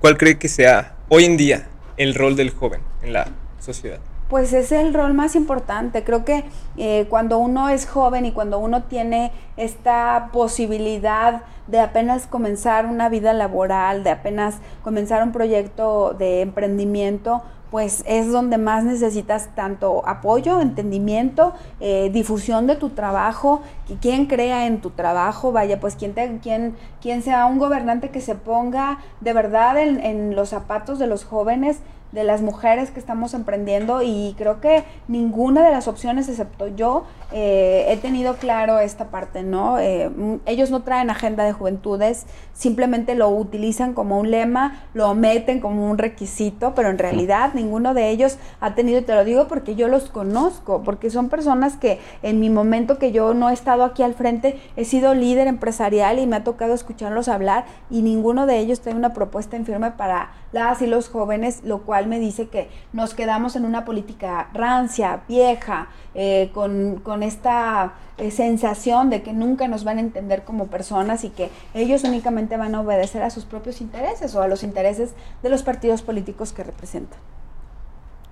[0.00, 4.00] ¿Cuál cree que sea hoy en día el rol del joven en la sociedad?
[4.28, 6.04] Pues es el rol más importante.
[6.04, 6.44] Creo que
[6.76, 13.08] eh, cuando uno es joven y cuando uno tiene esta posibilidad de apenas comenzar una
[13.08, 20.06] vida laboral, de apenas comenzar un proyecto de emprendimiento, pues es donde más necesitas tanto
[20.06, 23.62] apoyo, entendimiento, eh, difusión de tu trabajo,
[24.00, 28.20] quien crea en tu trabajo, vaya, pues quien, te, quien, quien sea un gobernante que
[28.20, 31.80] se ponga de verdad en, en los zapatos de los jóvenes
[32.14, 37.04] de las mujeres que estamos emprendiendo y creo que ninguna de las opciones, excepto yo,
[37.32, 39.80] eh, he tenido claro esta parte, ¿no?
[39.80, 40.10] Eh,
[40.46, 45.90] ellos no traen agenda de juventudes, simplemente lo utilizan como un lema, lo meten como
[45.90, 49.88] un requisito, pero en realidad ninguno de ellos ha tenido, te lo digo porque yo
[49.88, 54.04] los conozco, porque son personas que en mi momento que yo no he estado aquí
[54.04, 58.58] al frente, he sido líder empresarial y me ha tocado escucharlos hablar y ninguno de
[58.58, 62.48] ellos tiene una propuesta en firme para las y los jóvenes, lo cual me dice
[62.48, 69.32] que nos quedamos en una política rancia, vieja, eh, con, esta eh, sensación de que
[69.32, 73.30] nunca nos van a entender como personas y que ellos únicamente van a obedecer a
[73.30, 77.18] sus propios intereses o a los intereses de los partidos políticos que representan.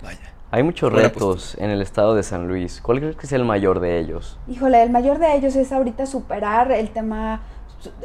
[0.01, 0.33] Vaya.
[0.49, 2.79] Hay muchos retos en el estado de San Luis.
[2.79, 4.37] ¿Cuál crees que es el mayor de ellos?
[4.47, 7.41] Híjole, el mayor de ellos es ahorita superar el tema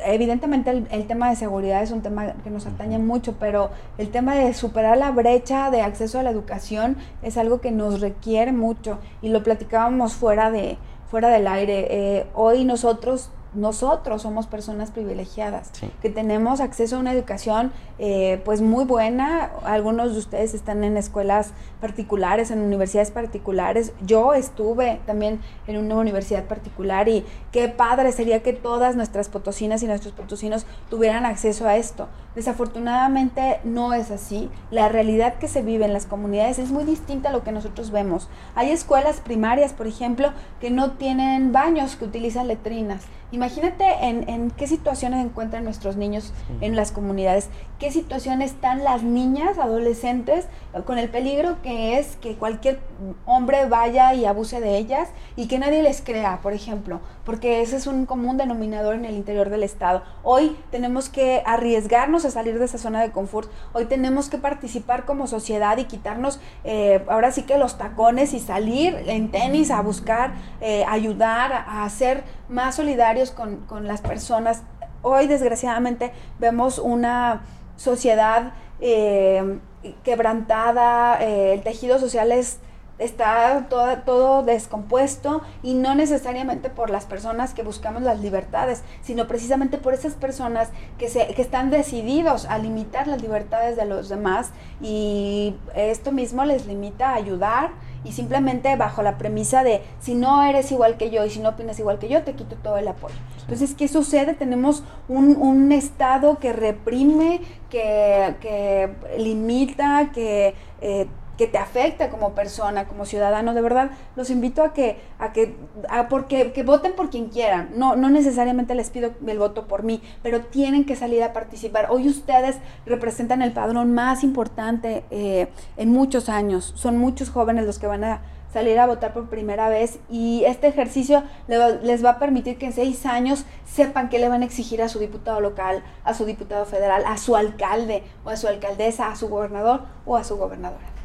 [0.04, 4.34] evidentemente el, tema de seguridad es un tema que nos atañe mucho, pero el tema
[4.34, 8.98] de superar la brecha de acceso a la educación es algo que nos requiere mucho
[9.22, 10.78] y lo platicábamos fuera de
[11.10, 11.86] fuera del aire.
[11.90, 15.70] Eh, hoy nosotros nosotros somos personas privilegiadas,
[16.02, 19.50] que tenemos acceso a una educación eh, pues muy buena.
[19.64, 23.92] Algunos de ustedes están en escuelas particulares, en universidades particulares.
[24.04, 29.82] Yo estuve también en una universidad particular y qué padre sería que todas nuestras potosinas
[29.82, 32.08] y nuestros potosinos tuvieran acceso a esto.
[32.34, 34.50] Desafortunadamente no es así.
[34.70, 37.90] La realidad que se vive en las comunidades es muy distinta a lo que nosotros
[37.90, 38.28] vemos.
[38.54, 44.66] Hay escuelas primarias, por ejemplo, que no tienen baños, que utilizan letrinas Imagínate en, qué
[44.66, 50.46] situaciones encuentran nuestros niños en las comunidades, qué situaciones están las niñas, adolescentes,
[50.86, 52.80] con el peligro que es que cualquier
[53.26, 57.76] hombre vaya y abuse de ellas y que nadie les crea, por ejemplo, porque ese
[57.76, 60.02] es un común denominador en el interior del Estado.
[60.22, 65.04] Hoy tenemos que arriesgarnos a salir de esa zona de confort, hoy tenemos que participar
[65.04, 69.82] como sociedad y quitarnos eh, ahora sí que los tacones y salir en tenis a
[69.82, 74.62] buscar, eh, ayudar, a hacer más solidarios con, las personas.
[75.02, 77.42] Hoy, desgraciadamente, vemos una
[77.76, 79.58] sociedad eh,
[80.02, 82.60] quebrantada, eh, el tejido social es,
[82.98, 89.78] está todo, descompuesto y no necesariamente por las personas que buscamos las libertades, sino precisamente
[89.78, 94.50] por esas personas que, se, que están decididos a limitar las libertades de los demás
[94.80, 97.70] y esto mismo les limita a ayudar
[98.04, 101.50] y simplemente bajo la premisa de si no eres igual que yo y si no
[101.50, 103.14] opinas igual que yo, te quito todo el apoyo.
[103.40, 104.34] Entonces, ¿qué sucede?
[104.34, 110.54] Tenemos un, un Estado que reprime, que, que limita, que...
[110.80, 111.06] Eh,
[111.38, 115.56] que te afecta como persona, como ciudadano, de verdad, los invito a que, a que,
[115.88, 117.70] a porque, que voten por quien quieran.
[117.76, 121.86] No, no necesariamente les pido el voto por mí, pero tienen que salir a participar.
[121.90, 125.46] Hoy ustedes representan el padrón más importante eh,
[125.76, 126.72] en muchos años.
[126.76, 128.20] Son muchos jóvenes los que van a
[128.52, 132.72] salir a votar por primera vez y este ejercicio les va a permitir que en
[132.72, 136.64] seis años sepan qué le van a exigir a su diputado local, a su diputado
[136.64, 140.97] federal, a su alcalde o a su alcaldesa, a su gobernador o a su gobernadora.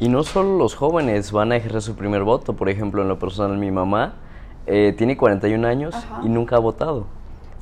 [0.00, 3.18] Y no solo los jóvenes van a ejercer su primer voto, por ejemplo, en lo
[3.18, 4.14] personal mi mamá
[4.66, 7.04] eh, tiene 41 años y nunca ha votado.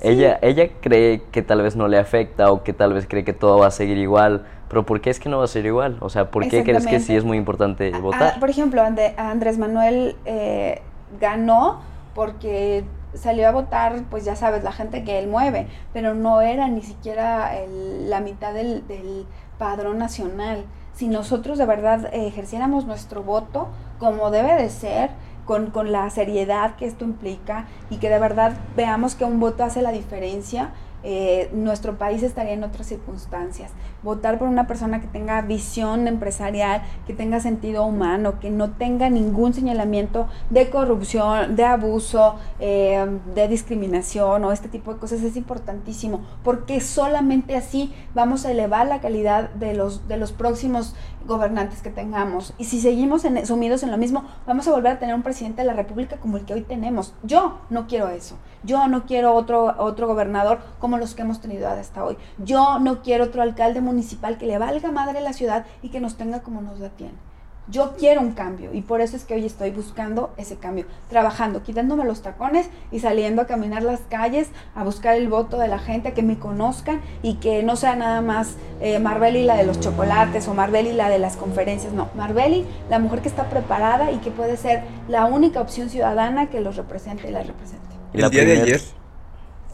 [0.01, 3.33] Ella, ella cree que tal vez no le afecta o que tal vez cree que
[3.33, 5.97] todo va a seguir igual, pero ¿por qué es que no va a ser igual?
[5.99, 8.39] O sea, ¿por qué crees que sí es muy importante votar?
[8.39, 8.83] por ejemplo,
[9.17, 10.81] Andrés Manuel eh,
[11.21, 11.81] ganó
[12.15, 16.69] porque salió a votar, pues ya sabes, la gente que él mueve, pero no era
[16.69, 19.27] ni siquiera la mitad del, del
[19.59, 20.67] padrón nacional.
[20.99, 23.69] Si nosotros de verdad ejerciéramos nuestro voto
[24.01, 25.11] como debe de ser,
[25.45, 29.63] con, con, la seriedad que esto implica y que de verdad veamos que un voto
[29.63, 33.71] hace la diferencia, eh, nuestro país estaría en otras circunstancias.
[34.03, 39.09] Votar por una persona que tenga visión empresarial, que tenga sentido humano, que no tenga
[39.11, 45.37] ningún señalamiento de corrupción, de abuso, eh, de discriminación o este tipo de cosas es
[45.37, 50.95] importantísimo, porque solamente así vamos a elevar la calidad de los, de los próximos
[51.29, 52.55] gobernantes que tengamos.
[52.59, 55.67] Y si seguimos sumidos en lo mismo, vamos a volver a tener un presidente de
[55.69, 57.15] la República como el que hoy tenemos.
[57.23, 58.37] Yo no quiero eso.
[58.65, 62.17] Yo no quiero otro, otro gobernador como los que hemos tenido hasta hoy.
[62.39, 66.17] Yo no quiero otro alcalde municipal que le valga madre la ciudad y que nos
[66.17, 67.28] tenga como nos da tiene.
[67.71, 71.63] Yo quiero un cambio y por eso es que hoy estoy buscando ese cambio, trabajando,
[71.63, 75.79] quitándome los tacones y saliendo a caminar las calles, a buscar el voto de la
[75.79, 79.81] gente, que me conozcan y que no sea nada más eh, Marbeli la de los
[79.81, 84.19] chocolates o Marbeli la de las conferencias, no, Marbeli la mujer que está preparada y
[84.19, 87.87] que puede ser la única opción ciudadana que los represente y las represente.
[88.15, 88.81] El día de ayer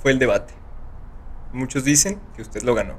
[0.03, 0.53] fue el debate.
[1.53, 2.95] Muchos dicen que usted lo ganó.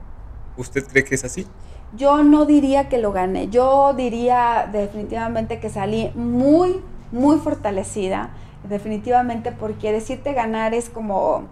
[0.55, 1.45] ¿Usted cree que es así?
[1.93, 8.32] Yo no diría que lo gané, yo diría definitivamente que salí muy, muy fortalecida,
[8.67, 11.43] definitivamente porque decirte ganar es como,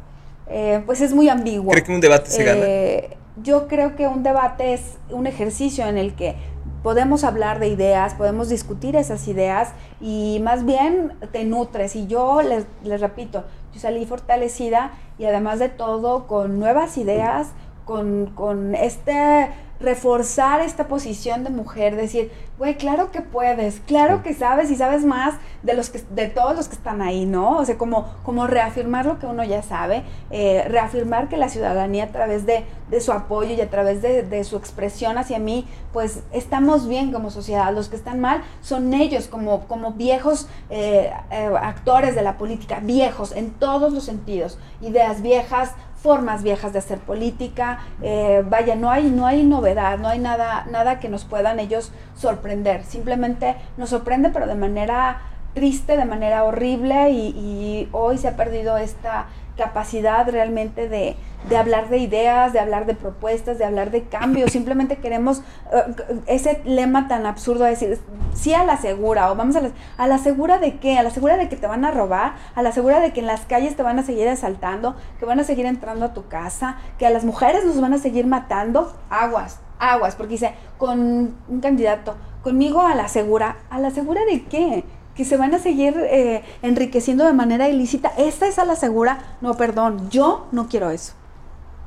[0.48, 1.72] eh, pues es muy ambiguo.
[1.72, 2.62] ¿Cree que un debate se gana?
[2.62, 6.36] Eh, yo creo que un debate es un ejercicio en el que
[6.84, 9.70] podemos hablar de ideas, podemos discutir esas ideas
[10.02, 11.96] y más bien te nutres.
[11.96, 17.48] Y yo les, les repito, yo salí fortalecida y además de todo con nuevas ideas,
[17.86, 24.34] con, con este reforzar esta posición de mujer, decir, güey, claro que puedes, claro que
[24.34, 27.58] sabes y sabes más de los que, de todos los que están ahí, ¿no?
[27.58, 32.06] O sea, como, como reafirmar lo que uno ya sabe, eh, reafirmar que la ciudadanía
[32.06, 32.66] a través de,
[33.02, 37.74] su apoyo y a través de, su expresión hacia mí, pues estamos bien como sociedad.
[37.74, 42.80] Los que están mal son ellos como, como viejos eh, eh, actores de la política,
[42.82, 45.72] viejos en todos los sentidos, ideas viejas,
[46.04, 50.66] formas viejas de hacer política, eh, vaya, no hay, no hay novedad, no hay nada,
[50.70, 55.22] nada que nos puedan ellos sorprender, simplemente nos sorprende pero de manera
[55.54, 61.16] triste, de manera horrible y, y hoy se ha perdido esta, capacidad realmente de,
[61.56, 64.52] hablar de ideas, de hablar de propuestas, de hablar de cambios.
[64.52, 65.96] Simplemente queremos eh,
[66.28, 68.00] ese lema tan absurdo de decir,
[68.34, 71.12] sí a la segura, o vamos a la, a la segura de qué, a la
[71.12, 73.76] segura de que te van a robar, a la segura de que en las calles
[73.76, 77.10] te van a seguir asaltando, que van a seguir entrando a tu casa, que a
[77.10, 78.94] las mujeres nos van a seguir matando.
[79.10, 84.44] Aguas, aguas, porque dice, con un candidato, conmigo a la segura, ¿a la segura de
[84.46, 84.84] qué?
[85.16, 88.12] Que se van a seguir eh, enriqueciendo de manera ilícita.
[88.18, 89.38] ¿Esta es a la segura?
[89.42, 91.14] No, perdón, yo no quiero eso.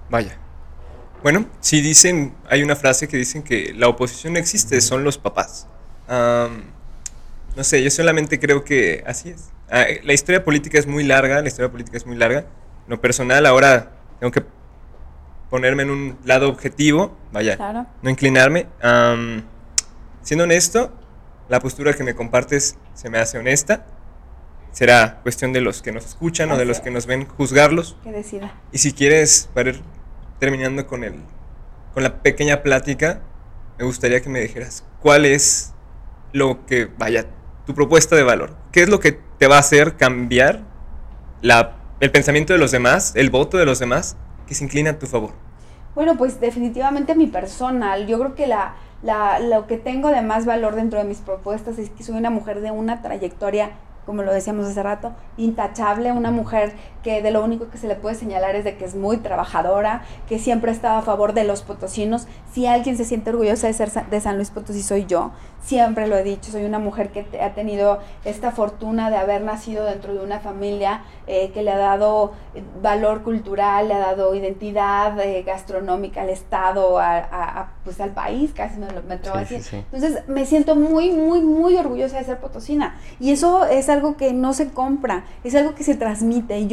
[0.09, 0.39] Vaya.
[1.23, 5.19] Bueno, si dicen, hay una frase que dicen que la oposición no existe, son los
[5.19, 5.67] papás.
[6.09, 9.51] no sé, yo solamente creo que así es.
[9.69, 12.47] Ah, la historia política es muy larga, la historia política es muy larga.
[12.87, 14.45] lo personal, ahora tengo que
[15.51, 17.57] ponerme en un lado objetivo, vaya,
[18.03, 18.67] no inclinarme.
[20.23, 20.93] siendo honesto,
[21.49, 23.87] la postura que me compartes se me hace honesta.
[24.73, 27.97] Será cuestión de los que nos escuchan o de los que nos ven juzgarlos.
[28.03, 28.55] Que decida.
[28.73, 29.83] Y si quieres, para ir
[30.39, 31.15] terminando con, el,
[31.95, 33.23] con la pequeña plática,
[33.79, 35.73] me gustaría que me dijeras cuál es
[36.33, 37.27] lo que, vaya,
[37.65, 38.57] tu propuesta de valor.
[38.73, 40.63] ¿Qué es lo que te va a hacer cambiar
[41.41, 44.99] la, el pensamiento de los demás, el voto de los demás, que se inclina a
[44.99, 45.46] tu favor?
[45.97, 48.07] Bueno, pues definitivamente mi personal.
[48.07, 48.75] Yo creo que la,
[49.41, 52.61] lo que tengo de más valor dentro de mis propuestas es que soy una mujer
[52.61, 53.71] de una trayectoria
[54.05, 56.75] como lo decíamos hace rato, intachable, una mujer
[57.07, 60.03] que de lo único que se le puede señalar es de que es muy trabajadora,
[60.29, 62.27] que siempre ha estado a favor de los potosinos.
[62.53, 65.31] Si alguien se siente orgullosa de ser de San Luis Potosí soy yo,
[65.63, 69.85] siempre lo he dicho, soy una mujer que ha tenido esta fortuna de haber nacido
[69.85, 74.35] dentro de una familia eh, que le ha dado eh, valor cultural, le ha dado
[74.35, 79.61] identidad eh, gastronómica al Estado, a, pues al país, casi me, me atrevo así.
[79.73, 82.97] Entonces me siento muy, muy, muy orgullosa de ser potosina.
[83.21, 86.67] Y eso es algo que no se compra, es algo que se transmite.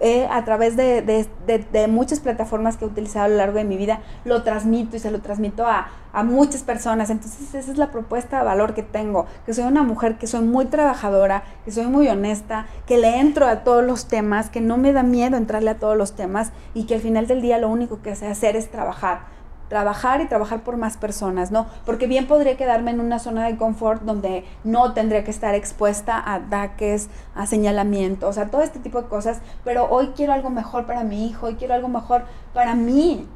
[0.00, 4.00] Yo a través de, muchas plataformas que he utilizado a lo largo de mi vida,
[4.24, 5.88] lo transmito y se lo transmito a,
[6.24, 7.08] muchas personas.
[7.10, 10.42] Entonces esa es la propuesta de valor que tengo, que soy una mujer que soy
[10.42, 14.76] muy trabajadora, que soy muy honesta, que le entro a todos los temas, que no
[14.76, 17.70] me da miedo entrarle a todos los temas y que al final del día lo
[17.70, 19.41] único que sé hacer es trabajar
[19.72, 21.64] trabajar y trabajar por más personas, ¿no?
[21.86, 26.18] Porque bien podría quedarme en una zona de confort donde no tendría que estar expuesta
[26.18, 30.84] a ataques, a señalamientos, a todo este tipo de cosas, pero hoy quiero algo mejor
[30.84, 33.26] para mi hijo, hoy quiero algo mejor para mí,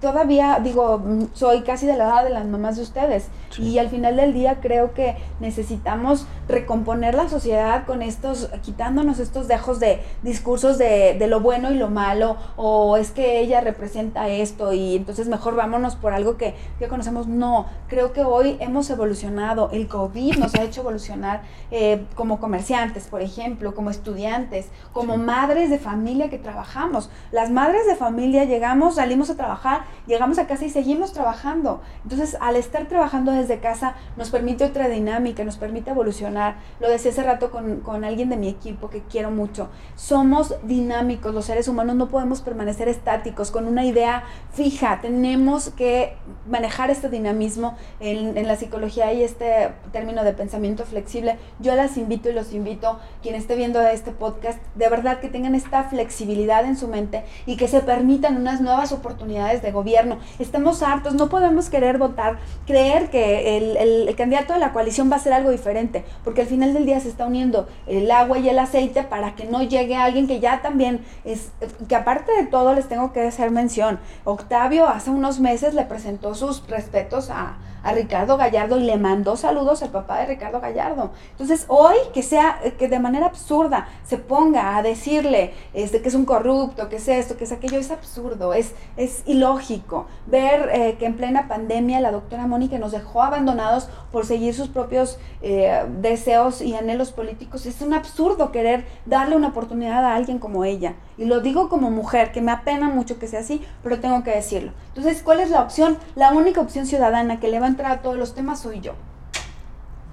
[0.00, 3.28] todavía digo, soy casi de la edad de las mamás de ustedes
[3.58, 9.48] y al final del día creo que necesitamos recomponer la sociedad con estos, quitándonos estos
[9.48, 14.28] dejos de discursos de, de, lo bueno y lo malo o es que ella representa
[14.28, 17.26] esto y entonces mejor vámonos por algo que ya conocemos.
[17.26, 23.06] No, creo que hoy hemos evolucionado, el COVID nos ha hecho evolucionar eh, como comerciantes,
[23.06, 27.10] por ejemplo, como estudiantes, como madres de familia que trabajamos.
[27.32, 29.73] Las madres de familia llegamos, salimos a trabajar,
[30.06, 31.80] llegamos a casa y seguimos trabajando.
[32.02, 36.56] Entonces, al estar trabajando desde casa, nos permite otra dinámica, nos permite evolucionar.
[36.80, 39.68] Lo decía hace rato con, con alguien de mi equipo que quiero mucho.
[39.96, 45.00] Somos dinámicos, los seres humanos no podemos permanecer estáticos con una idea fija.
[45.00, 46.16] Tenemos que
[46.48, 51.38] manejar este dinamismo en, en la psicología y este término de pensamiento flexible.
[51.60, 55.54] Yo las invito y los invito, quien esté viendo este podcast, de verdad que tengan
[55.54, 60.18] esta flexibilidad en su mente y que se permitan unas nuevas oportunidades de gobierno.
[60.38, 65.18] Estamos hartos, no podemos querer votar, creer que el, candidato de la coalición va a
[65.18, 68.58] ser algo diferente, porque al final del día se está uniendo el agua y el
[68.58, 71.50] aceite para que no llegue alguien que ya también es,
[71.88, 76.34] que aparte de todo les tengo que hacer mención, Octavio hace unos meses le presentó
[76.34, 81.12] sus respetos a a Ricardo Gallardo y le mandó saludos al papá de Ricardo Gallardo.
[81.30, 86.14] Entonces, hoy que sea, que de manera absurda se ponga a decirle este, que es
[86.14, 90.06] un corrupto, que es esto, que es aquello, es absurdo, es, es ilógico.
[90.26, 94.68] Ver eh, que en plena pandemia la doctora Mónica nos dejó abandonados por seguir sus
[94.68, 100.38] propios eh, deseos y anhelos políticos, es un absurdo querer darle una oportunidad a alguien
[100.38, 100.94] como ella.
[101.16, 104.30] Y lo digo como mujer, que me apena mucho que sea así, pero tengo que
[104.30, 104.72] decirlo.
[104.88, 105.98] Entonces, ¿cuál es la opción?
[106.16, 108.94] La única opción ciudadana que le va a entrar a todos los temas soy yo.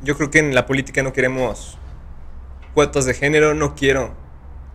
[0.04, 1.78] Yo creo que en la política no queremos
[2.74, 4.22] cuotas de género, no quiero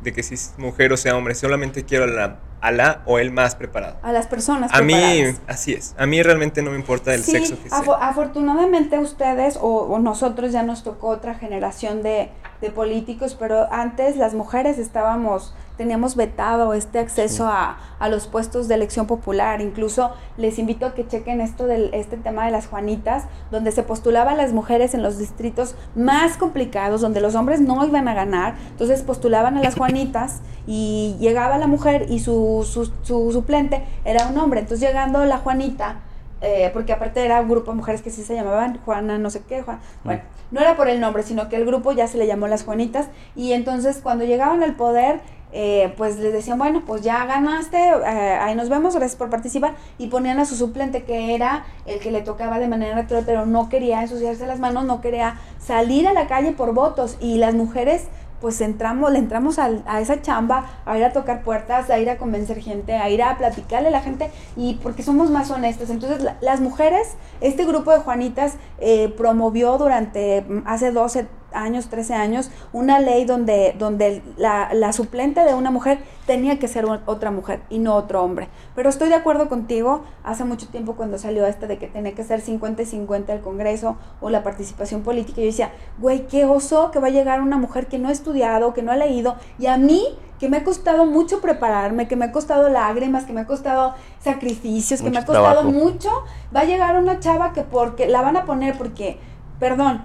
[0.03, 3.19] de que si es mujer o sea hombre, solamente quiero a la, a la o
[3.19, 3.97] el más preparado.
[4.03, 4.71] A las personas.
[4.73, 5.95] A mí, así es.
[5.99, 7.83] A mí realmente no me importa el sexo que sea.
[8.01, 12.31] Afortunadamente ustedes o, o, nosotros ya nos tocó otra generación de,
[12.61, 18.69] de políticos, pero antes las mujeres estábamos teníamos vetado este acceso a, a, los puestos
[18.69, 19.61] de elección popular.
[19.61, 23.83] Incluso les invito a que chequen esto del este tema de las Juanitas, donde se
[23.83, 28.15] postulaba a las mujeres en los distritos más complicados, donde los hombres no iban a
[28.15, 28.55] ganar.
[28.71, 34.27] Entonces postulaban a las Juanitas y llegaba la mujer y su, su, su suplente era
[34.29, 34.61] un hombre.
[34.61, 36.01] Entonces llegando la Juanita,
[36.41, 39.43] eh, porque aparte era un grupo de mujeres que sí se llamaban Juana, no sé
[39.49, 39.81] qué, Juan.
[40.05, 42.65] Bueno, no era por el nombre, sino que el grupo ya se le llamó las
[42.65, 43.09] Juanitas.
[43.35, 45.21] Y entonces cuando llegaban al poder,
[45.53, 49.75] eh, pues les decían, bueno, pues ya ganaste, eh, ahí nos vemos, gracias por participar,
[49.97, 53.47] y ponían a su suplente que era el que le tocaba de manera natural, pero
[53.47, 57.55] no quería ensuciarse las manos, no quería salir a la calle por votos, y las
[57.55, 58.09] mujeres
[58.41, 62.11] pues entramos, le entramos a, a, esa chamba, a ir a tocar puertas, a ir
[62.11, 65.91] a convencer gente, a ir a platicarle a la gente, y porque somos más honestas.
[65.91, 72.15] Entonces, las mujeres, este grupo de Juanitas eh, promovió durante mm, hace 12 años, 13
[72.15, 77.31] años, una ley donde, donde la, la suplente de una mujer tenía que ser otra
[77.31, 78.49] mujer y no otro hombre.
[78.75, 82.25] Pero estoy de acuerdo contigo, hace mucho tiempo cuando salió este de que tenía que
[82.25, 86.91] ser 50 y 50 el Congreso o la participación política, yo decía, güey, qué oso
[86.91, 89.67] que va a llegar una mujer que no ha estudiado, que no ha leído, y
[89.67, 90.05] a mí
[90.39, 93.95] que me ha costado mucho prepararme, que me ha costado lágrimas, que me ha costado
[94.21, 96.11] sacrificios, que me ha costado mucho,
[96.55, 99.19] va a llegar una chava que porque la van a poner porque,
[99.59, 100.03] perdón,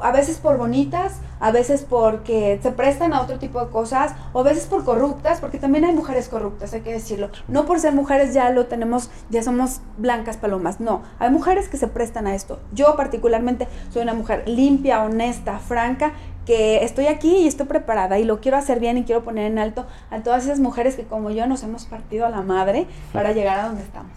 [0.00, 4.40] a veces por bonitas, a veces porque se prestan a otro tipo de cosas, o
[4.40, 7.30] a veces por corruptas, porque también hay mujeres corruptas, hay que decirlo.
[7.48, 11.02] No por ser mujeres ya lo tenemos, ya somos blancas palomas, no.
[11.18, 12.60] Hay mujeres que se prestan a esto.
[12.72, 16.12] Yo particularmente soy una mujer limpia, honesta, franca,
[16.46, 19.58] que estoy aquí y estoy preparada y lo quiero hacer bien y quiero poner en
[19.58, 23.32] alto a todas esas mujeres que como yo nos hemos partido a la madre para
[23.32, 24.12] llegar a donde estamos.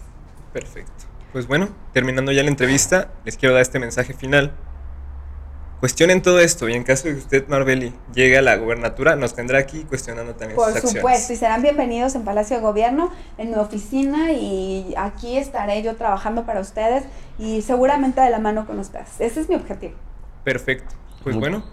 [0.52, 1.04] Perfecto.
[1.32, 4.52] Pues bueno, terminando ya la entrevista, les quiero dar este mensaje final
[5.80, 9.34] cuestionen todo esto y en caso de que usted, Marbeli, llegue a la gubernatura, nos
[9.34, 13.56] tendrá aquí cuestionando también Por supuesto, y serán bienvenidos en Palacio de Gobierno, en mi
[13.56, 17.04] oficina y aquí estaré yo trabajando para ustedes
[17.38, 19.08] y seguramente de la mano con ustedes.
[19.20, 19.94] Ese es mi objetivo.
[20.44, 20.94] Perfecto.
[21.22, 21.64] Pues bueno,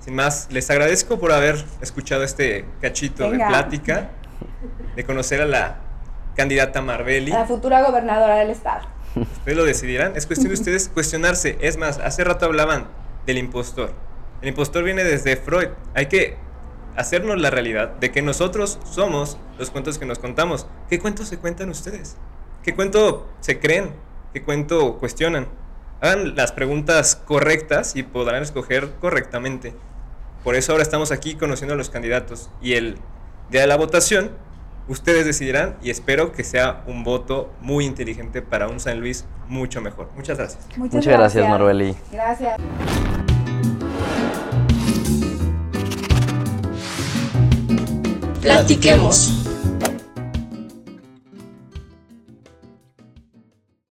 [0.00, 4.10] sin más, les agradezco por haber escuchado este cachito de plática,
[4.94, 5.78] de conocer a la
[6.36, 7.32] candidata Marbeli.
[7.32, 8.86] La futura gobernadora del estado.
[9.16, 11.58] Ustedes lo decidirán, es cuestión de ustedes cuestionarse.
[11.60, 13.92] Es más, hace rato hablaban del impostor.
[14.42, 15.68] El impostor viene desde Freud.
[15.94, 16.36] Hay que
[16.96, 20.66] hacernos la realidad de que nosotros somos los cuentos que nos contamos.
[20.88, 22.16] ¿Qué cuentos se cuentan ustedes?
[22.62, 23.94] ¿Qué cuento se creen?
[24.32, 25.48] ¿Qué cuento cuestionan?
[26.00, 29.74] Hagan las preguntas correctas y podrán escoger correctamente.
[30.44, 32.96] Por eso ahora estamos aquí conociendo a los candidatos y el
[33.50, 34.30] día de la votación
[34.90, 39.80] ustedes decidirán y espero que sea un voto muy inteligente para un San Luis mucho
[39.80, 40.10] mejor.
[40.16, 40.66] Muchas gracias.
[40.76, 41.96] Muchas, gracias, Marbeli.
[42.10, 42.56] Gracias.
[48.42, 49.49] Platiquemos.